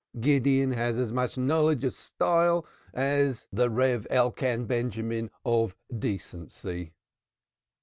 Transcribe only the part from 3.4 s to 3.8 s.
the